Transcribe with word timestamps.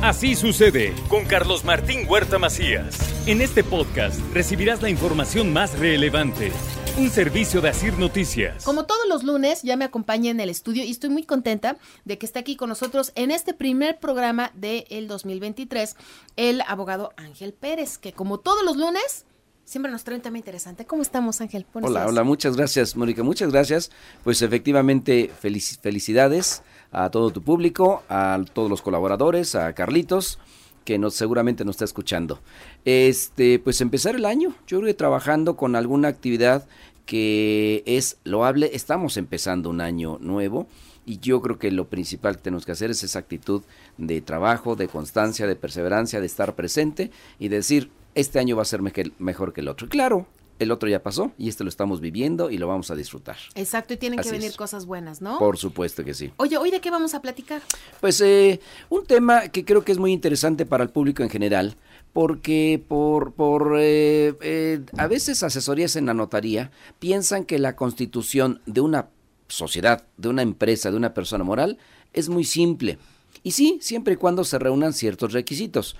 Así 0.00 0.36
sucede 0.36 0.94
con 1.08 1.24
Carlos 1.24 1.64
Martín 1.64 2.06
Huerta 2.08 2.38
Macías. 2.38 2.96
En 3.26 3.40
este 3.40 3.64
podcast 3.64 4.20
recibirás 4.32 4.80
la 4.80 4.90
información 4.90 5.52
más 5.52 5.76
relevante. 5.76 6.52
Un 6.96 7.10
servicio 7.10 7.60
de 7.60 7.70
Asir 7.70 7.98
Noticias. 7.98 8.64
Como 8.64 8.86
todos 8.86 9.08
los 9.08 9.24
lunes, 9.24 9.62
ya 9.62 9.76
me 9.76 9.84
acompaña 9.84 10.30
en 10.30 10.38
el 10.38 10.50
estudio 10.50 10.84
y 10.84 10.92
estoy 10.92 11.10
muy 11.10 11.24
contenta 11.24 11.78
de 12.04 12.16
que 12.16 12.26
esté 12.26 12.38
aquí 12.38 12.54
con 12.54 12.68
nosotros 12.68 13.10
en 13.16 13.32
este 13.32 13.54
primer 13.54 13.98
programa 13.98 14.52
del 14.54 15.08
2023 15.08 15.96
el 16.36 16.60
abogado 16.68 17.12
Ángel 17.16 17.52
Pérez, 17.52 17.98
que 17.98 18.12
como 18.12 18.38
todos 18.38 18.64
los 18.64 18.76
lunes 18.76 19.26
siempre 19.64 19.90
nos 19.90 20.04
trae 20.04 20.16
un 20.16 20.22
tema 20.22 20.38
interesante. 20.38 20.86
¿Cómo 20.86 21.02
estamos, 21.02 21.40
Ángel? 21.40 21.66
hola, 21.72 22.06
hola, 22.06 22.22
muchas 22.22 22.56
gracias, 22.56 22.94
Mónica, 22.94 23.24
muchas 23.24 23.50
gracias. 23.50 23.90
Pues 24.22 24.42
efectivamente, 24.42 25.28
felicidades 25.40 26.62
a 26.92 27.10
todo 27.10 27.30
tu 27.30 27.42
público, 27.42 28.02
a 28.08 28.42
todos 28.52 28.70
los 28.70 28.82
colaboradores, 28.82 29.54
a 29.54 29.72
Carlitos 29.74 30.38
que 30.84 30.98
nos, 30.98 31.14
seguramente 31.14 31.64
nos 31.64 31.74
está 31.74 31.84
escuchando. 31.84 32.40
Este, 32.84 33.58
pues 33.58 33.80
empezar 33.80 34.14
el 34.14 34.24
año, 34.24 34.54
yo 34.66 34.78
creo 34.78 34.86
que 34.86 34.94
trabajando 34.94 35.56
con 35.56 35.76
alguna 35.76 36.08
actividad 36.08 36.66
que 37.04 37.82
es 37.86 38.18
loable, 38.24 38.70
estamos 38.72 39.16
empezando 39.16 39.70
un 39.70 39.80
año 39.80 40.18
nuevo 40.20 40.66
y 41.04 41.18
yo 41.20 41.40
creo 41.40 41.58
que 41.58 41.70
lo 41.70 41.88
principal 41.88 42.36
que 42.36 42.42
tenemos 42.42 42.66
que 42.66 42.72
hacer 42.72 42.90
es 42.90 43.02
esa 43.02 43.18
actitud 43.18 43.62
de 43.96 44.20
trabajo, 44.20 44.76
de 44.76 44.88
constancia, 44.88 45.46
de 45.46 45.56
perseverancia, 45.56 46.20
de 46.20 46.26
estar 46.26 46.54
presente 46.54 47.10
y 47.38 47.48
decir, 47.48 47.90
este 48.14 48.38
año 48.38 48.56
va 48.56 48.62
a 48.62 48.66
ser 48.66 48.80
mejor 49.18 49.52
que 49.52 49.60
el 49.60 49.68
otro. 49.68 49.88
claro, 49.88 50.26
el 50.58 50.72
otro 50.72 50.88
ya 50.88 51.02
pasó 51.02 51.32
y 51.38 51.48
este 51.48 51.64
lo 51.64 51.70
estamos 51.70 52.00
viviendo 52.00 52.50
y 52.50 52.58
lo 52.58 52.66
vamos 52.66 52.90
a 52.90 52.94
disfrutar. 52.94 53.36
Exacto, 53.54 53.94
y 53.94 53.96
tienen 53.96 54.20
que 54.20 54.30
venir 54.30 54.54
cosas 54.56 54.86
buenas, 54.86 55.20
¿no? 55.20 55.38
Por 55.38 55.58
supuesto 55.58 56.04
que 56.04 56.14
sí. 56.14 56.32
Oye, 56.36 56.56
¿hoy 56.56 56.70
de 56.70 56.80
qué 56.80 56.90
vamos 56.90 57.14
a 57.14 57.22
platicar? 57.22 57.62
Pues 58.00 58.20
eh, 58.20 58.60
un 58.88 59.06
tema 59.06 59.48
que 59.48 59.64
creo 59.64 59.84
que 59.84 59.92
es 59.92 59.98
muy 59.98 60.12
interesante 60.12 60.66
para 60.66 60.84
el 60.84 60.90
público 60.90 61.22
en 61.22 61.30
general, 61.30 61.76
porque 62.12 62.82
por, 62.86 63.32
por 63.32 63.76
eh, 63.78 64.34
eh, 64.40 64.80
a 64.96 65.06
veces 65.06 65.42
asesorías 65.42 65.96
en 65.96 66.06
la 66.06 66.14
notaría 66.14 66.70
piensan 66.98 67.44
que 67.44 67.58
la 67.58 67.76
constitución 67.76 68.60
de 68.66 68.80
una 68.80 69.08
sociedad, 69.48 70.04
de 70.16 70.28
una 70.28 70.42
empresa, 70.42 70.90
de 70.90 70.96
una 70.96 71.14
persona 71.14 71.44
moral, 71.44 71.78
es 72.12 72.28
muy 72.28 72.44
simple. 72.44 72.98
Y 73.42 73.52
sí, 73.52 73.78
siempre 73.80 74.14
y 74.14 74.16
cuando 74.16 74.44
se 74.44 74.58
reúnan 74.58 74.92
ciertos 74.92 75.32
requisitos. 75.32 75.96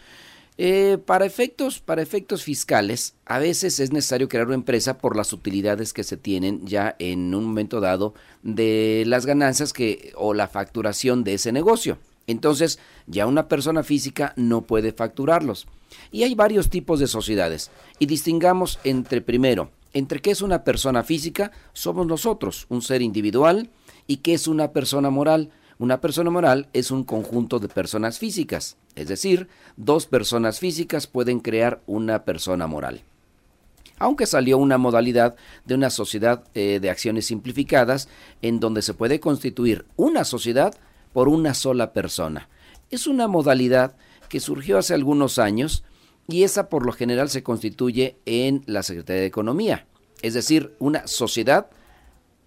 Eh, 0.61 0.99
para, 1.07 1.25
efectos, 1.25 1.79
para 1.79 2.03
efectos 2.03 2.43
fiscales, 2.43 3.15
a 3.27 3.39
veces 3.39 3.79
es 3.79 3.93
necesario 3.93 4.29
crear 4.29 4.47
una 4.47 4.57
empresa 4.57 4.99
por 4.99 5.15
las 5.15 5.33
utilidades 5.33 5.93
que 5.93 6.03
se 6.03 6.17
tienen 6.17 6.67
ya 6.67 6.97
en 6.99 7.33
un 7.33 7.45
momento 7.45 7.81
dado 7.81 8.13
de 8.43 9.05
las 9.07 9.25
ganancias 9.25 9.73
que, 9.73 10.13
o 10.17 10.35
la 10.35 10.49
facturación 10.49 11.23
de 11.23 11.35
ese 11.35 11.53
negocio. 11.53 11.99
Entonces, 12.27 12.81
ya 13.07 13.29
una 13.29 13.47
persona 13.47 13.85
física 13.85 14.33
no 14.35 14.63
puede 14.63 14.91
facturarlos. 14.93 15.69
Y 16.11 16.25
hay 16.25 16.35
varios 16.35 16.69
tipos 16.69 16.99
de 16.99 17.07
sociedades. 17.07 17.71
Y 18.01 18.07
distingamos 18.07 18.81
entre, 18.83 19.21
primero, 19.21 19.71
entre 19.93 20.21
qué 20.21 20.33
es 20.33 20.43
una 20.43 20.65
persona 20.65 21.05
física, 21.05 21.53
somos 21.73 22.05
nosotros, 22.05 22.67
un 22.69 22.83
ser 22.83 23.01
individual, 23.01 23.71
y 24.09 24.19
qué 24.19 24.35
es 24.35 24.49
una 24.49 24.73
persona 24.73 25.09
moral, 25.09 25.51
una 25.79 26.01
persona 26.01 26.31
moral 26.31 26.69
es 26.73 26.91
un 26.91 27.05
conjunto 27.05 27.61
de 27.61 27.69
personas 27.69 28.19
físicas, 28.19 28.77
es 28.99 29.09
decir, 29.09 29.49
dos 29.77 30.07
personas 30.07 30.59
físicas 30.59 31.07
pueden 31.07 31.41
crear 31.41 31.81
una 31.87 32.25
persona 32.25 32.67
moral. 32.67 33.03
Aunque 33.99 34.27
salió 34.27 34.59
una 34.59 34.79
modalidad 34.79 35.37
de 35.65 35.75
una 35.75 35.91
sociedad 35.91 36.45
eh, 36.55 36.79
de 36.81 36.91
acciones 36.91 37.27
simplificadas 37.27 38.09
en 38.43 38.61
donde 38.61 38.83
se 38.83 38.95
puede 38.95 39.21
constituir 39.21 39.87
una 39.97 40.25
sociedad 40.25 40.75
por 41.13 41.29
una 41.29 41.55
sola 41.55 41.93
persona. 41.93 42.49
Es 42.91 43.07
una 43.07 43.29
modalidad 43.29 43.97
que 44.29 44.41
surgió 44.41 44.79
hace 44.79 44.95
algunos 44.95 45.39
años 45.39 45.85
y 46.27 46.43
esa 46.43 46.69
por 46.69 46.85
lo 46.85 46.93
general 46.93 47.31
se 47.31 47.43
constituye 47.43 48.17
en 48.27 48.63
la 48.67 48.83
Secretaría 48.83 49.23
de 49.23 49.29
Economía, 49.29 49.87
es 50.23 50.35
decir, 50.35 50.75
una 50.79 51.07
sociedad 51.07 51.71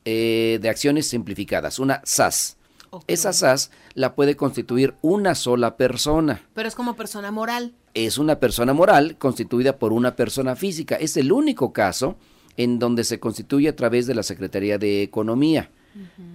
eh, 0.06 0.60
de 0.62 0.70
acciones 0.70 1.08
simplificadas, 1.08 1.80
una 1.80 2.02
SAS. 2.06 2.58
Esa 3.08 3.32
SAS 3.32 3.72
la 3.94 4.16
puede 4.16 4.36
constituir 4.36 4.96
una 5.02 5.36
sola 5.36 5.78
persona. 5.78 6.42
Pero 6.54 6.68
es 6.68 6.76
como 6.76 6.96
persona 6.96 7.32
moral. 7.32 7.74
Es 7.94 8.18
una 8.18 8.40
persona 8.40 8.74
moral 8.74 9.18
constituida 9.18 9.78
por 9.78 9.94
una 9.94 10.16
persona 10.16 10.56
física. 10.56 10.96
Es 10.96 11.16
el 11.18 11.32
único 11.32 11.72
caso 11.72 12.18
en 12.58 12.80
donde 12.80 13.04
se 13.04 13.20
constituye 13.20 13.70
a 13.70 13.76
través 13.76 14.08
de 14.08 14.16
la 14.16 14.24
Secretaría 14.24 14.78
de 14.78 15.04
Economía. 15.04 15.70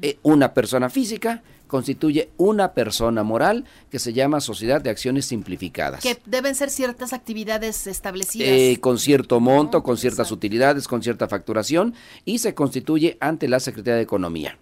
Eh, 0.03 0.19
una 0.23 0.53
persona 0.53 0.91
física 0.91 1.43
constituye 1.67 2.31
una 2.37 2.73
persona 2.73 3.23
moral 3.23 3.65
que 3.91 3.99
se 3.99 4.13
llama 4.13 4.41
Sociedad 4.41 4.81
de 4.81 4.91
Acciones 4.91 5.27
Simplificadas. 5.27 6.03
Que 6.03 6.19
deben 6.27 6.55
ser 6.55 6.71
ciertas 6.71 7.13
actividades 7.13 7.87
establecidas. 7.87 8.49
Eh, 8.49 8.79
con 8.81 8.99
cierto 8.99 9.41
monto, 9.41 9.83
con 9.83 9.97
ciertas 9.97 10.31
utilidades, 10.31 10.87
con 10.87 11.03
cierta 11.03 11.29
facturación 11.29 11.95
y 12.25 12.39
se 12.39 12.55
constituye 12.55 13.17
ante 13.21 13.49
la 13.49 13.61
Secretaría 13.61 13.97
de 13.97 14.03
Economía. 14.03 14.59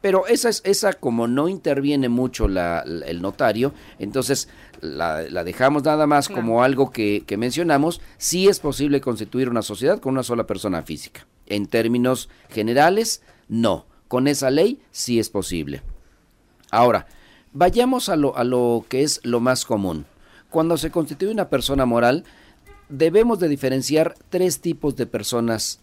Pero 0.00 0.26
esa, 0.26 0.48
es, 0.48 0.62
esa 0.64 0.92
como 0.92 1.26
no 1.26 1.48
interviene 1.48 2.08
mucho 2.08 2.46
el 2.46 3.22
notario, 3.22 3.72
entonces 3.98 4.48
la, 4.80 5.24
dejamos 5.44 5.82
nada 5.84 6.06
más 6.06 6.28
como 6.28 6.62
algo 6.62 6.90
que, 6.90 7.24
que, 7.26 7.36
mencionamos, 7.36 8.00
sí 8.16 8.48
es 8.48 8.60
posible 8.60 9.00
constituir 9.00 9.48
una 9.48 9.62
sociedad 9.62 9.98
con 9.98 10.12
una 10.12 10.22
sola 10.22 10.46
persona 10.46 10.82
física. 10.82 11.26
En 11.46 11.66
términos 11.66 12.28
generales, 12.48 13.22
no. 13.48 13.86
Con 14.06 14.26
esa 14.26 14.50
ley 14.50 14.80
sí 14.90 15.18
es 15.18 15.28
posible. 15.28 15.82
Ahora, 16.70 17.06
vayamos 17.52 18.08
a 18.08 18.16
lo, 18.16 18.36
a 18.36 18.44
lo 18.44 18.84
que 18.88 19.02
es 19.02 19.20
lo 19.24 19.40
más 19.40 19.64
común. 19.64 20.06
Cuando 20.50 20.78
se 20.78 20.90
constituye 20.90 21.30
una 21.30 21.48
persona 21.48 21.84
moral, 21.84 22.24
debemos 22.88 23.38
de 23.38 23.48
diferenciar 23.48 24.14
tres 24.30 24.60
tipos 24.60 24.96
de 24.96 25.06
personas, 25.06 25.80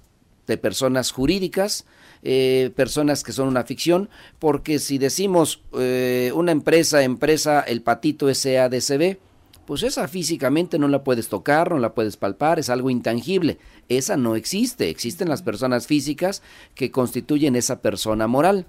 de 0.48 0.58
personas 0.58 1.12
jurídicas, 1.12 1.86
eh, 2.24 2.72
personas 2.76 3.24
que 3.24 3.32
son 3.32 3.48
una 3.48 3.64
ficción, 3.64 4.10
porque 4.40 4.80
si 4.80 4.98
decimos 4.98 5.62
eh, 5.78 6.32
una 6.34 6.52
empresa, 6.52 7.04
empresa, 7.04 7.62
el 7.62 7.82
patito 7.82 8.34
SADCB, 8.34 9.18
pues 9.66 9.84
esa 9.84 10.08
físicamente 10.08 10.78
no 10.78 10.88
la 10.88 11.04
puedes 11.04 11.28
tocar, 11.28 11.72
no 11.72 11.80
la 11.80 11.94
puedes 11.94 12.18
palpar, 12.18 12.60
es 12.60 12.70
algo 12.70 12.90
intangible. 12.90 13.58
Esa 13.90 14.16
no 14.16 14.36
existe, 14.36 14.90
existen 14.90 15.28
las 15.28 15.42
personas 15.42 15.88
físicas 15.88 16.42
que 16.76 16.92
constituyen 16.92 17.56
esa 17.56 17.82
persona 17.82 18.28
moral, 18.28 18.66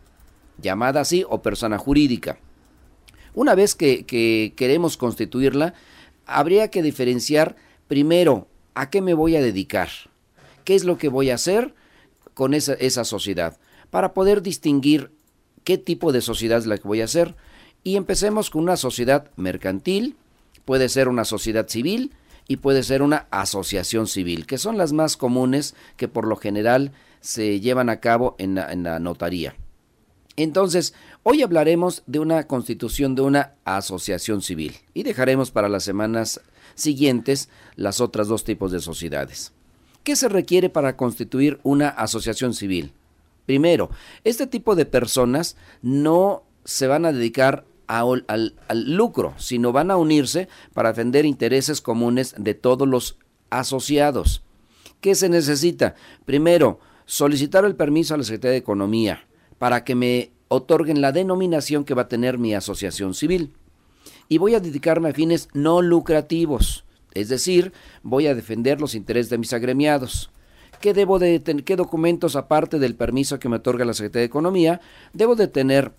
llamada 0.61 1.01
así, 1.01 1.25
o 1.29 1.43
persona 1.43 1.79
jurídica. 1.79 2.39
Una 3.35 3.55
vez 3.55 3.75
que, 3.75 4.07
que 4.07 4.55
queremos 4.57 4.97
constituirla, 4.97 5.75
habría 6.25 6.69
que 6.71 6.83
diferenciar 6.83 7.57
primero 7.89 8.49
a 8.75 8.89
qué 8.89 9.03
me 9.03 9.15
voy 9.15 9.37
a 9.37 9.43
dedicar, 9.43 9.91
qué 10.67 10.75
es 10.75 10.85
lo 10.85 10.99
que 10.99 11.09
voy 11.09 11.31
a 11.31 11.37
hacer, 11.37 11.75
con 12.35 12.53
esa, 12.53 13.05
sociedad, 13.05 13.57
para 13.89 14.13
poder 14.13 14.43
distinguir 14.43 15.11
qué 15.65 15.79
tipo 15.79 16.13
de 16.13 16.21
sociedad 16.21 16.59
es 16.59 16.67
la 16.67 16.77
que 16.77 16.87
voy 16.87 17.01
a 17.01 17.05
hacer. 17.05 17.35
Y 17.83 17.97
empecemos 17.97 18.51
con 18.51 18.65
una 18.65 18.77
sociedad 18.77 19.31
mercantil, 19.37 20.17
puede 20.67 20.91
ser 20.91 21.09
una 21.09 21.25
sociedad 21.25 21.69
civil 21.69 22.13
y 22.47 22.57
puede 22.57 22.83
ser 22.83 23.01
una 23.01 23.27
asociación 23.31 24.07
civil, 24.07 24.45
que 24.45 24.59
son 24.59 24.77
las 24.77 24.93
más 24.93 25.17
comunes 25.17 25.75
que 25.97 26.09
por 26.09 26.27
lo 26.27 26.37
general 26.37 26.93
se 27.21 27.61
llevan 27.61 27.89
a 27.89 28.01
cabo 28.01 28.35
en 28.39 28.57
la 28.57 28.99
notaría. 28.99 29.55
Entonces, 30.37 30.95
hoy 31.23 31.43
hablaremos 31.43 32.03
de 32.07 32.19
una 32.19 32.47
constitución 32.47 33.15
de 33.15 33.23
una 33.23 33.55
asociación 33.65 34.43
civil 34.43 34.75
y 34.93 35.05
dejaremos 35.05 35.51
para 35.51 35.71
las 35.71 35.85
semanas 35.85 36.43
siguientes 36.75 37.49
las 37.77 38.03
otras 38.03 38.29
dos 38.29 38.45
tipos 38.45 38.73
de 38.73 38.81
sociedades. 38.81 39.56
¿Qué 40.07 40.15
se 40.15 40.29
requiere 40.29 40.71
para 40.71 40.97
constituir 40.97 41.59
una 41.65 41.89
asociación 41.89 42.55
civil? 42.55 42.93
Primero, 43.45 43.91
este 44.23 44.47
tipo 44.47 44.77
de 44.77 44.87
personas 44.87 45.57
no 45.83 46.45
se 46.65 46.87
van 46.87 47.05
a 47.07 47.13
dedicar 47.13 47.65
al, 47.89 48.25
al, 48.29 48.55
lucro, 48.87 49.35
sino 49.37 49.73
van 49.73 49.91
a 49.91 49.97
unirse 49.97 50.47
para 50.75 50.91
defender 50.91 51.25
intereses 51.25 51.81
comunes 51.81 52.37
de 52.39 52.55
todos 52.55 52.87
los 52.87 53.19
asociados. 53.51 54.45
¿Qué 55.01 55.17
se 55.17 55.29
necesita? 55.29 55.97
Primero, 56.25 56.79
solicitar 57.05 57.65
el 57.65 57.75
permiso 57.75 58.15
a 58.15 58.19
la 58.19 58.23
Secretaría 58.23 58.53
de 58.53 58.59
Economía 58.59 59.27
para 59.59 59.83
que 59.83 59.97
me 59.97 60.31
otorguen 60.47 61.01
la 61.01 61.11
denominación 61.11 61.85
que 61.85 61.95
va 61.95 62.03
a 62.03 62.09
tener 62.09 62.39
mi 62.39 62.55
asociación 62.55 63.13
civil. 63.13 63.55
Y 64.29 64.39
voy 64.39 64.55
a 64.55 64.61
dedicarme 64.61 65.09
a 65.09 65.15
fines 65.15 65.49
no 65.53 65.83
lucrativos. 65.83 66.86
Es 67.17 67.29
decir, 67.29 67.73
voy 68.03 68.27
a 68.27 68.35
defender 68.35 68.81
los 68.81 68.95
intereses 68.95 69.31
de 69.31 69.39
mis 69.39 69.53
agremiados. 69.53 70.31
¿Qué 70.81 70.93
debo 70.93 71.19
de 71.19 71.41
tener? 71.41 71.65
¿Qué 71.65 71.75
documentos, 71.75 72.37
aparte 72.37 72.79
del 72.79 72.95
permiso 72.95 73.39
que 73.39 73.49
me 73.49 73.57
otorga 73.57 73.85
la 73.87 73.95
Secretaría 73.95 74.23
de 74.23 74.27
Economía, 74.27 74.81
debo 75.13 75.35
de 75.35 75.49
tener? 75.49 75.93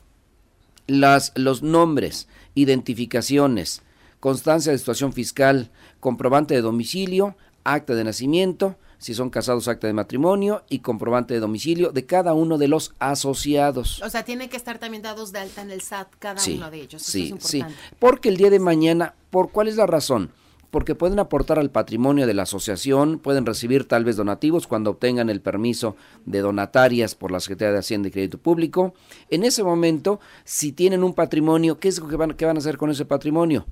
Las, 0.89 1.33
los 1.35 1.63
nombres, 1.63 2.29
identificaciones, 2.55 3.81
constancia 4.21 4.71
de 4.71 4.77
situación 4.77 5.11
fiscal, 5.11 5.69
comprobante 5.99 6.53
de 6.53 6.61
domicilio, 6.61 7.35
acta 7.65 7.93
de 7.93 8.05
nacimiento, 8.05 8.77
si 8.97 9.13
son 9.13 9.29
casados 9.29 9.67
acta 9.67 9.87
de 9.87 9.93
matrimonio 9.93 10.63
y 10.69 10.79
comprobante 10.79 11.33
de 11.33 11.41
domicilio 11.41 11.91
de 11.91 12.05
cada 12.05 12.33
uno 12.33 12.57
de 12.57 12.69
los 12.69 12.93
asociados. 12.99 14.01
O 14.01 14.09
sea, 14.09 14.23
tiene 14.23 14.49
que 14.49 14.55
estar 14.55 14.79
también 14.79 15.03
dados 15.03 15.33
de 15.33 15.39
alta 15.39 15.61
en 15.61 15.71
el 15.71 15.81
SAT 15.81 16.07
cada 16.19 16.41
uno 16.41 16.71
de 16.71 16.81
ellos. 16.81 17.01
sí, 17.01 17.33
sí. 17.39 17.63
Porque 17.99 18.29
el 18.29 18.37
día 18.37 18.49
de 18.49 18.59
mañana, 18.59 19.13
¿por 19.29 19.51
cuál 19.51 19.67
es 19.67 19.75
la 19.75 19.87
razón? 19.87 20.31
Porque 20.71 20.95
pueden 20.95 21.19
aportar 21.19 21.59
al 21.59 21.71
patrimonio 21.71 22.27
de 22.27 22.33
la 22.33 22.43
asociación, 22.43 23.19
pueden 23.19 23.45
recibir 23.45 23.85
tal 23.85 24.03
vez 24.03 24.17
donativos 24.17 24.67
cuando 24.67 24.91
obtengan 24.91 25.29
el 25.29 25.41
permiso 25.41 25.95
de 26.25 26.39
donatarias 26.39 27.15
por 27.15 27.31
la 27.31 27.39
Secretaría 27.39 27.73
de 27.73 27.79
Hacienda 27.79 28.09
y 28.09 28.11
Crédito 28.11 28.37
Público. 28.37 28.93
En 29.29 29.43
ese 29.43 29.63
momento, 29.63 30.19
si 30.43 30.71
tienen 30.71 31.03
un 31.03 31.13
patrimonio, 31.13 31.79
¿qué 31.79 31.87
es 31.87 31.99
lo 31.99 32.07
que 32.07 32.17
van, 32.17 32.33
qué 32.33 32.45
van 32.45 32.57
a 32.57 32.59
hacer 32.59 32.77
con 32.77 32.89
ese 32.89 33.05
patrimonio? 33.05 33.65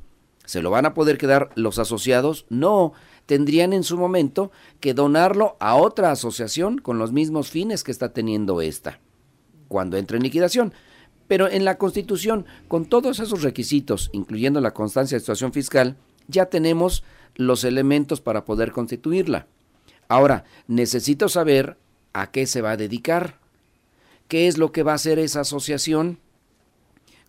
¿Se 0.45 0.61
lo 0.61 0.69
van 0.69 0.85
a 0.85 0.93
poder 0.93 1.17
quedar 1.17 1.49
los 1.55 1.79
asociados? 1.79 2.45
No, 2.49 2.93
tendrían 3.25 3.73
en 3.73 3.83
su 3.83 3.97
momento 3.97 4.51
que 4.79 4.93
donarlo 4.93 5.57
a 5.59 5.75
otra 5.75 6.11
asociación 6.11 6.77
con 6.77 6.97
los 6.97 7.11
mismos 7.11 7.49
fines 7.49 7.83
que 7.83 7.91
está 7.91 8.13
teniendo 8.13 8.61
esta, 8.61 8.99
cuando 9.67 9.97
entre 9.97 10.17
en 10.17 10.23
liquidación. 10.23 10.73
Pero 11.27 11.49
en 11.49 11.65
la 11.65 11.79
Constitución, 11.79 12.45
con 12.67 12.85
todos 12.85 13.19
esos 13.19 13.41
requisitos, 13.41 14.11
incluyendo 14.13 14.61
la 14.61 14.75
constancia 14.75 15.15
de 15.15 15.21
situación 15.21 15.51
fiscal, 15.51 15.97
ya 16.27 16.47
tenemos 16.47 17.03
los 17.35 17.63
elementos 17.63 18.21
para 18.21 18.45
poder 18.45 18.71
constituirla. 18.71 19.47
Ahora, 20.07 20.45
necesito 20.67 21.29
saber 21.29 21.77
a 22.13 22.31
qué 22.31 22.45
se 22.47 22.61
va 22.61 22.71
a 22.71 22.77
dedicar, 22.77 23.39
qué 24.27 24.47
es 24.47 24.57
lo 24.57 24.71
que 24.71 24.83
va 24.83 24.93
a 24.93 24.95
hacer 24.95 25.19
esa 25.19 25.41
asociación, 25.41 26.19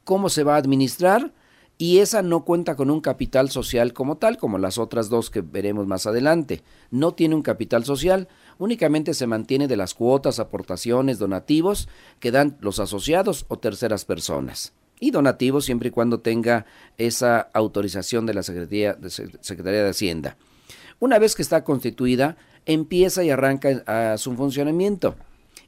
cómo 0.04 0.28
se 0.28 0.44
va 0.44 0.54
a 0.54 0.58
administrar 0.58 1.32
y 1.78 1.98
esa 1.98 2.22
no 2.22 2.44
cuenta 2.44 2.74
con 2.74 2.90
un 2.90 3.00
capital 3.00 3.50
social 3.50 3.92
como 3.92 4.16
tal, 4.16 4.38
como 4.38 4.56
las 4.56 4.78
otras 4.78 5.10
dos 5.10 5.28
que 5.28 5.42
veremos 5.42 5.86
más 5.86 6.06
adelante. 6.06 6.62
No 6.90 7.12
tiene 7.12 7.34
un 7.34 7.42
capital 7.42 7.84
social, 7.84 8.28
únicamente 8.58 9.12
se 9.12 9.26
mantiene 9.26 9.68
de 9.68 9.76
las 9.76 9.92
cuotas, 9.92 10.38
aportaciones, 10.38 11.18
donativos 11.18 11.88
que 12.18 12.30
dan 12.30 12.56
los 12.60 12.78
asociados 12.78 13.44
o 13.48 13.58
terceras 13.58 14.04
personas. 14.04 14.72
Y 14.98 15.10
donativos 15.10 15.64
siempre 15.64 15.88
y 15.88 15.92
cuando 15.92 16.20
tenga 16.20 16.66
esa 16.96 17.40
autorización 17.52 18.26
de 18.26 18.34
la 18.34 18.42
Secretaría 18.42 18.94
de, 18.94 19.10
Secretaría 19.10 19.82
de 19.82 19.90
Hacienda. 19.90 20.36
Una 20.98 21.18
vez 21.18 21.34
que 21.34 21.42
está 21.42 21.64
constituida, 21.64 22.36
empieza 22.64 23.22
y 23.22 23.30
arranca 23.30 23.82
a 23.86 24.16
su 24.16 24.34
funcionamiento. 24.34 25.16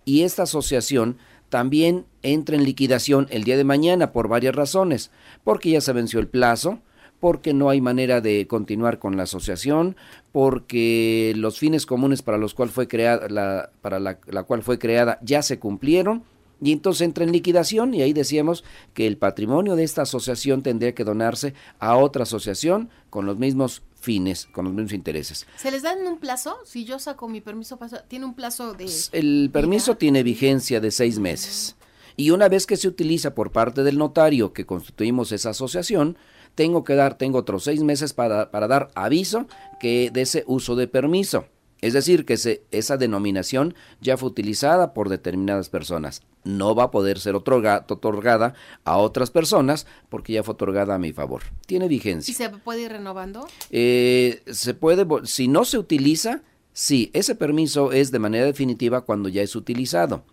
Y 0.04 0.22
esta 0.22 0.44
asociación 0.44 1.18
también 1.50 2.06
entra 2.22 2.56
en 2.56 2.64
liquidación 2.64 3.26
el 3.30 3.44
día 3.44 3.56
de 3.56 3.64
mañana 3.64 4.12
por 4.12 4.28
varias 4.28 4.54
razones, 4.54 5.10
porque 5.44 5.70
ya 5.70 5.80
se 5.80 5.92
venció 5.92 6.20
el 6.20 6.28
plazo, 6.28 6.80
porque 7.20 7.52
no 7.52 7.68
hay 7.68 7.80
manera 7.80 8.20
de 8.20 8.46
continuar 8.46 8.98
con 8.98 9.16
la 9.16 9.24
asociación, 9.24 9.96
porque 10.32 11.32
los 11.36 11.58
fines 11.58 11.84
comunes 11.84 12.22
para 12.22 12.38
los 12.38 12.54
cuales 12.54 12.74
fue 12.74 12.86
creada 12.86 13.28
la, 13.28 13.70
para 13.80 13.98
la, 13.98 14.18
la 14.26 14.44
cual 14.44 14.62
fue 14.62 14.78
creada 14.78 15.18
ya 15.22 15.42
se 15.42 15.58
cumplieron 15.58 16.22
y 16.60 16.72
entonces 16.72 17.02
entra 17.02 17.24
en 17.24 17.32
liquidación 17.32 17.94
y 17.94 18.02
ahí 18.02 18.12
decíamos 18.12 18.64
que 18.94 19.06
el 19.06 19.16
patrimonio 19.16 19.76
de 19.76 19.84
esta 19.84 20.02
asociación 20.02 20.62
tendría 20.62 20.94
que 20.94 21.04
donarse 21.04 21.54
a 21.78 21.96
otra 21.96 22.24
asociación 22.24 22.90
con 23.10 23.26
los 23.26 23.38
mismos 23.38 23.82
fines, 24.00 24.46
con 24.46 24.64
los 24.64 24.74
mismos 24.74 24.92
intereses. 24.92 25.46
¿Se 25.56 25.70
les 25.70 25.82
da 25.82 25.92
en 25.92 26.06
un 26.06 26.18
plazo? 26.18 26.56
Si 26.64 26.84
yo 26.84 26.98
saco 26.98 27.28
mi 27.28 27.40
permiso, 27.40 27.78
¿tiene 28.08 28.24
un 28.24 28.34
plazo 28.34 28.74
de...? 28.74 28.86
El 29.12 29.50
permiso 29.52 29.96
tiene 29.96 30.22
vigencia 30.22 30.80
de 30.80 30.90
seis 30.90 31.18
meses. 31.18 31.76
Y 32.16 32.30
una 32.30 32.48
vez 32.48 32.66
que 32.66 32.76
se 32.76 32.88
utiliza 32.88 33.34
por 33.34 33.52
parte 33.52 33.84
del 33.84 33.98
notario 33.98 34.52
que 34.52 34.66
constituimos 34.66 35.30
esa 35.30 35.50
asociación, 35.50 36.18
tengo 36.56 36.82
que 36.82 36.96
dar, 36.96 37.16
tengo 37.16 37.38
otros 37.38 37.62
seis 37.62 37.82
meses 37.84 38.12
para, 38.12 38.50
para 38.50 38.66
dar 38.66 38.90
aviso 38.96 39.46
que 39.78 40.10
de 40.12 40.22
ese 40.22 40.42
uso 40.48 40.74
de 40.74 40.88
permiso. 40.88 41.46
Es 41.80 41.92
decir, 41.92 42.24
que 42.24 42.36
esa 42.72 42.96
denominación 42.96 43.74
ya 44.00 44.16
fue 44.16 44.30
utilizada 44.30 44.94
por 44.94 45.08
determinadas 45.08 45.68
personas. 45.68 46.22
No 46.48 46.74
va 46.74 46.84
a 46.84 46.90
poder 46.90 47.20
ser 47.20 47.34
otorgada 47.34 48.54
a 48.84 48.96
otras 48.96 49.30
personas 49.30 49.86
porque 50.08 50.32
ya 50.32 50.42
fue 50.42 50.54
otorgada 50.54 50.94
a 50.94 50.98
mi 50.98 51.12
favor. 51.12 51.42
Tiene 51.66 51.88
vigencia. 51.88 52.32
¿Y 52.32 52.34
se 52.34 52.48
puede 52.48 52.80
ir 52.84 52.92
renovando? 52.92 53.46
Eh, 53.70 54.40
se 54.46 54.72
puede, 54.72 55.06
si 55.24 55.46
no 55.46 55.66
se 55.66 55.76
utiliza, 55.76 56.40
sí, 56.72 57.10
ese 57.12 57.34
permiso 57.34 57.92
es 57.92 58.10
de 58.12 58.18
manera 58.18 58.46
definitiva 58.46 59.02
cuando 59.02 59.28
ya 59.28 59.42
es 59.42 59.54
utilizado. 59.56 60.24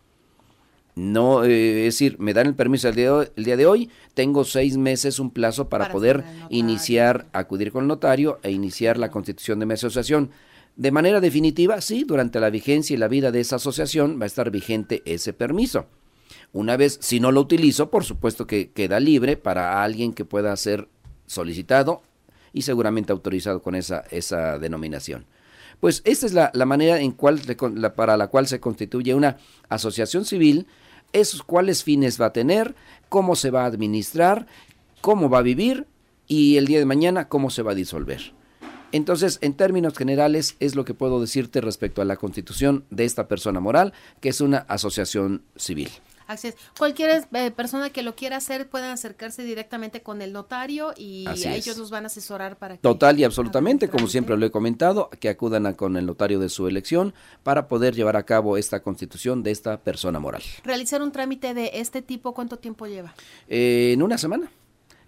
No, 0.96 1.44
eh, 1.44 1.80
es 1.86 1.96
decir, 1.96 2.16
me 2.18 2.34
dan 2.34 2.48
el 2.48 2.56
permiso 2.56 2.88
el 2.88 2.96
día, 2.96 3.08
de 3.08 3.12
hoy, 3.12 3.28
el 3.36 3.44
día 3.44 3.58
de 3.58 3.66
hoy, 3.66 3.90
tengo 4.14 4.46
seis 4.46 4.78
meses, 4.78 5.20
un 5.20 5.32
plazo 5.32 5.68
para, 5.68 5.90
poder 5.90 6.24
iniciar, 6.50 7.28
acudir 7.34 7.74
con 7.74 7.84
el 7.84 7.90
notario 7.90 8.40
e 8.42 8.52
iniciar 8.52 8.98
la 8.98 9.12
constitución 9.12 9.60
de 9.60 9.66
mi 9.66 9.74
asociación. 9.74 10.32
De 10.78 10.92
manera 10.92 11.20
definitiva, 11.20 11.82
sí, 11.82 12.06
durante 12.08 12.40
la 12.40 12.50
vigencia 12.50 12.94
y 12.94 12.98
la 12.98 13.10
vida 13.10 13.34
de 13.34 13.42
esa 13.42 13.58
asociación 13.58 14.18
va 14.18 14.24
a 14.24 14.28
estar 14.28 14.50
vigente 14.50 15.02
ese 15.06 15.34
permiso. 15.34 15.88
Una 16.54 16.78
vez, 16.78 16.98
si 17.02 17.20
no 17.20 17.32
lo 17.32 17.42
utilizo, 17.42 17.90
por 17.90 18.04
supuesto 18.04 18.48
que 18.48 18.72
queda 18.72 19.00
libre 19.00 19.38
para 19.38 19.84
alguien 19.84 20.14
que 20.14 20.26
pueda 20.26 20.56
ser 20.56 20.88
solicitado 21.26 22.02
y 22.54 22.62
seguramente 22.62 23.12
autorizado 23.12 23.62
con 23.62 23.76
esa, 23.76 24.06
esa 24.12 24.58
denominación. 24.60 25.26
Pues 25.80 26.02
esta 26.06 26.26
es 26.26 26.34
la, 26.34 26.52
manera 26.66 27.00
en 27.00 27.12
cual, 27.12 27.42
para 27.96 28.18
la 28.18 28.28
cual 28.28 28.48
se 28.48 28.60
constituye 28.60 29.14
una 29.14 29.38
asociación 29.70 30.26
civil, 30.26 30.68
esos 31.14 31.44
cuáles 31.44 31.84
fines 31.84 32.20
va 32.20 32.28
a 32.28 32.34
tener, 32.34 32.76
cómo 33.10 33.36
se 33.36 33.52
va 33.52 33.64
a 33.64 33.68
administrar, 33.68 34.48
cómo 35.02 35.30
va 35.30 35.40
a 35.40 35.44
vivir 35.44 35.88
y 36.28 36.58
el 36.58 36.66
día 36.66 36.80
de 36.80 36.86
mañana 36.86 37.28
cómo 37.28 37.50
se 37.50 37.62
va 37.62 37.74
a 37.74 37.76
disolver. 37.76 38.34
Entonces, 38.92 39.40
en 39.42 39.54
términos 39.54 39.98
generales, 39.98 40.56
es 40.60 40.76
lo 40.76 40.86
que 40.86 40.94
puedo 40.94 41.20
decirte 41.20 41.60
respecto 41.60 42.02
a 42.02 42.06
la 42.06 42.18
constitución 42.18 42.86
de 42.90 43.04
esta 43.04 43.28
persona 43.28 43.60
moral, 43.60 43.94
que 44.22 44.30
es 44.30 44.42
una 44.42 44.60
asociación 44.60 45.44
civil. 45.56 45.90
Así 46.28 46.50
es. 46.50 46.56
Cualquier 46.78 47.28
eh, 47.34 47.52
persona 47.52 47.90
que 47.90 48.02
lo 48.02 48.16
quiera 48.16 48.38
hacer 48.38 48.70
pueden 48.70 48.90
acercarse 48.90 49.44
directamente 49.44 50.02
con 50.02 50.22
el 50.22 50.34
notario 50.34 50.94
y 50.98 51.26
ellos 51.46 51.78
nos 51.78 51.92
van 51.92 52.04
a 52.04 52.08
asesorar 52.08 52.58
para 52.58 52.76
que... 52.76 52.82
Total 52.82 53.20
y 53.20 53.24
absolutamente, 53.24 53.90
como 53.90 54.08
siempre 54.08 54.38
lo 54.38 54.46
he 54.46 54.52
comentado, 54.52 55.10
que 55.20 55.30
acudan 55.30 55.74
con 55.74 55.98
el 55.98 56.06
notario 56.06 56.40
de 56.40 56.50
su 56.50 56.68
elección 56.68 57.14
para 57.44 57.68
poder 57.68 57.96
llevar 57.96 58.16
a 58.18 58.24
cabo 58.24 58.58
esta 58.58 58.82
constitución 58.82 59.44
de 59.44 59.52
esta 59.52 59.78
persona 59.82 60.20
moral. 60.20 60.42
¿Realizar 60.64 61.02
un 61.02 61.12
trámite 61.12 61.54
de 61.54 61.72
este 61.76 62.02
tipo 62.02 62.34
cuánto 62.34 62.58
tiempo 62.58 62.88
lleva? 62.88 63.14
Eh, 63.48 63.92
en 63.94 64.02
una 64.02 64.18
semana. 64.18 64.50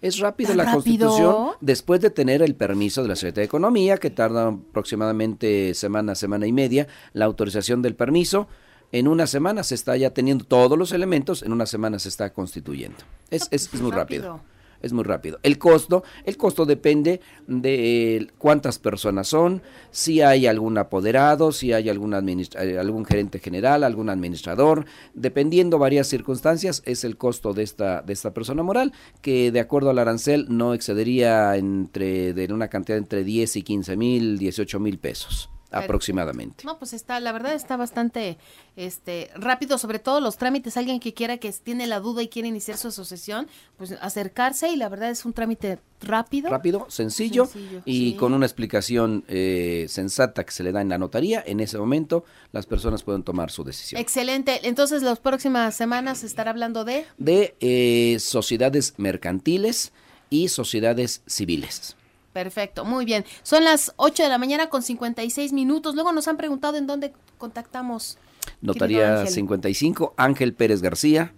Es 0.00 0.18
rápido 0.18 0.54
la 0.54 0.72
constitución 0.72 1.48
después 1.60 2.00
de 2.00 2.10
tener 2.10 2.40
el 2.40 2.54
permiso 2.54 3.02
de 3.02 3.08
la 3.08 3.16
Secretaría 3.16 3.42
de 3.42 3.46
Economía, 3.46 3.96
que 3.96 4.10
tarda 4.10 4.48
aproximadamente 4.48 5.74
semana, 5.74 6.14
semana 6.14 6.46
y 6.46 6.52
media, 6.52 6.86
la 7.14 7.24
autorización 7.24 7.82
del 7.82 7.96
permiso. 7.96 8.46
En 8.92 9.08
una 9.08 9.26
semana 9.26 9.62
se 9.62 9.74
está 9.74 9.96
ya 9.96 10.10
teniendo 10.10 10.44
todos 10.44 10.78
los 10.78 10.92
elementos, 10.92 11.42
en 11.42 11.52
una 11.52 11.66
semana 11.66 11.98
se 11.98 12.08
está 12.08 12.32
constituyendo. 12.32 12.98
Es, 13.30 13.48
es, 13.50 13.72
es 13.72 13.80
muy 13.80 13.90
rápido 13.90 14.40
es 14.82 14.92
muy 14.92 15.04
rápido. 15.04 15.38
El 15.42 15.58
costo, 15.58 16.04
el 16.24 16.36
costo 16.36 16.64
depende 16.64 17.20
de 17.46 18.28
cuántas 18.38 18.78
personas 18.78 19.28
son, 19.28 19.62
si 19.90 20.20
hay 20.20 20.46
algún 20.46 20.78
apoderado, 20.78 21.52
si 21.52 21.72
hay 21.72 21.88
algún, 21.88 22.14
eh, 22.14 22.78
algún 22.78 23.04
gerente 23.04 23.38
general, 23.38 23.84
algún 23.84 24.10
administrador, 24.10 24.84
dependiendo 25.14 25.78
varias 25.78 26.06
circunstancias, 26.06 26.82
es 26.84 27.04
el 27.04 27.16
costo 27.16 27.52
de 27.54 27.62
esta, 27.62 28.02
de 28.02 28.12
esta 28.12 28.32
persona 28.32 28.62
moral, 28.62 28.92
que 29.20 29.50
de 29.50 29.60
acuerdo 29.60 29.90
al 29.90 29.98
arancel 29.98 30.46
no 30.48 30.74
excedería 30.74 31.56
entre, 31.56 32.34
de 32.34 32.52
una 32.52 32.68
cantidad 32.68 32.98
entre 32.98 33.24
10 33.24 33.56
y 33.56 33.62
15 33.62 33.96
mil, 33.96 34.38
18 34.38 34.80
mil 34.80 34.98
pesos 34.98 35.50
aproximadamente. 35.70 36.64
No, 36.64 36.78
pues 36.78 36.92
está, 36.92 37.20
la 37.20 37.32
verdad 37.32 37.54
está 37.54 37.76
bastante 37.76 38.38
este 38.76 39.30
rápido, 39.34 39.78
sobre 39.78 39.98
todo 39.98 40.20
los 40.20 40.36
trámites, 40.36 40.76
alguien 40.76 41.00
que 41.00 41.14
quiera 41.14 41.38
que 41.38 41.52
tiene 41.52 41.86
la 41.86 42.00
duda 42.00 42.22
y 42.22 42.28
quiere 42.28 42.48
iniciar 42.48 42.76
su 42.76 42.88
asociación, 42.88 43.48
pues 43.76 43.92
acercarse 44.00 44.70
y 44.70 44.76
la 44.76 44.88
verdad 44.88 45.10
es 45.10 45.24
un 45.24 45.32
trámite 45.32 45.78
rápido. 46.00 46.48
Rápido, 46.48 46.86
sencillo, 46.88 47.48
y 47.84 48.14
con 48.14 48.32
una 48.32 48.46
explicación 48.46 49.24
eh, 49.28 49.86
sensata 49.88 50.44
que 50.44 50.52
se 50.52 50.62
le 50.62 50.72
da 50.72 50.80
en 50.80 50.88
la 50.88 50.98
notaría, 50.98 51.42
en 51.46 51.60
ese 51.60 51.78
momento 51.78 52.24
las 52.52 52.66
personas 52.66 53.02
pueden 53.02 53.22
tomar 53.22 53.50
su 53.50 53.64
decisión. 53.64 54.00
Excelente, 54.00 54.60
entonces 54.68 55.02
las 55.02 55.18
próximas 55.18 55.74
semanas 55.74 56.24
estará 56.24 56.50
hablando 56.50 56.84
de... 56.84 57.04
De 57.18 57.56
eh, 57.60 58.18
sociedades 58.20 58.94
mercantiles 58.96 59.92
y 60.30 60.48
sociedades 60.48 61.22
civiles. 61.26 61.97
Perfecto, 62.38 62.84
muy 62.84 63.04
bien. 63.04 63.24
Son 63.42 63.64
las 63.64 63.92
8 63.96 64.22
de 64.22 64.28
la 64.28 64.38
mañana 64.38 64.70
con 64.70 64.80
56 64.80 65.52
minutos. 65.52 65.96
Luego 65.96 66.12
nos 66.12 66.28
han 66.28 66.36
preguntado 66.36 66.76
en 66.76 66.86
dónde 66.86 67.12
contactamos. 67.36 68.16
Notaría 68.60 69.26
55, 69.26 70.14
Ángel 70.16 70.54
Pérez 70.54 70.80
García, 70.80 71.34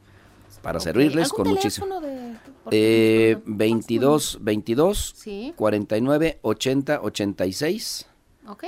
para 0.61 0.79
servirles 0.79 1.31
con 1.31 1.49
muchísimo. 1.49 2.03
De, 2.03 2.37
eh, 2.71 3.39
22 3.47 4.41
22 4.43 5.15
49 5.57 6.39
80 6.43 7.01
86. 7.01 8.07
Ok 8.47 8.65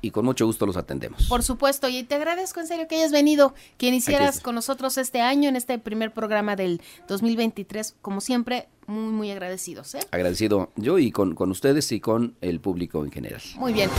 y 0.00 0.10
con 0.10 0.24
mucho 0.24 0.46
gusto 0.46 0.66
los 0.66 0.76
atendemos. 0.76 1.26
Por 1.28 1.42
supuesto, 1.42 1.88
y 1.88 2.02
te 2.04 2.14
agradezco 2.14 2.60
en 2.60 2.66
serio 2.66 2.88
que 2.88 2.96
hayas 2.96 3.12
venido, 3.12 3.54
que 3.76 3.88
iniciaras 3.88 4.40
con 4.40 4.54
nosotros 4.54 4.98
este 4.98 5.20
año 5.20 5.48
en 5.48 5.56
este 5.56 5.78
primer 5.78 6.12
programa 6.12 6.56
del 6.56 6.80
2023, 7.08 7.96
como 8.00 8.20
siempre, 8.20 8.68
muy, 8.86 9.12
muy 9.12 9.30
agradecidos. 9.30 9.94
¿eh? 9.94 10.00
Agradecido 10.10 10.72
yo 10.76 10.98
y 10.98 11.10
con, 11.10 11.34
con 11.34 11.50
ustedes 11.50 11.92
y 11.92 12.00
con 12.00 12.36
el 12.40 12.60
público 12.60 13.04
en 13.04 13.10
general. 13.10 13.42
Muy 13.56 13.72
bien. 13.72 13.90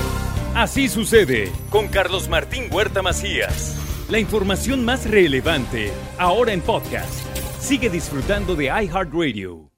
Así 0.56 0.88
sucede 0.90 1.52
con 1.70 1.88
Carlos 1.88 2.28
Martín 2.28 2.66
Huerta 2.72 3.02
Macías. 3.02 3.76
La 4.10 4.18
información 4.20 4.84
más 4.84 5.08
relevante, 5.08 5.92
ahora 6.18 6.52
en 6.52 6.62
podcast. 6.62 7.14
Sigue 7.60 7.90
disfrutando 7.90 8.56
de 8.56 8.66
iHeartRadio. 8.66 9.69